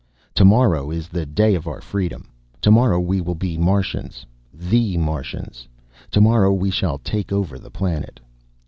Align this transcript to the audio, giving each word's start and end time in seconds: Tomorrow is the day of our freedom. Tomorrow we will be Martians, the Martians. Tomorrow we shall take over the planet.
Tomorrow 0.33 0.89
is 0.89 1.09
the 1.09 1.27
day 1.27 1.53
of 1.53 1.67
our 1.67 1.79
freedom. 1.79 2.31
Tomorrow 2.59 2.99
we 2.99 3.21
will 3.21 3.35
be 3.35 3.55
Martians, 3.55 4.25
the 4.51 4.97
Martians. 4.97 5.67
Tomorrow 6.09 6.51
we 6.53 6.71
shall 6.71 6.97
take 6.97 7.31
over 7.31 7.59
the 7.59 7.69
planet. 7.69 8.19